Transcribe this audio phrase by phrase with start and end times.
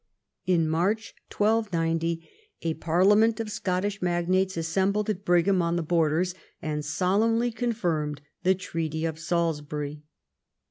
[0.47, 2.27] In March 1290
[2.63, 8.55] a parliament of Scottish magnates assembled at Brigham on the Borders and solemnly confirmed the
[8.55, 10.01] Treaty of Salisbury.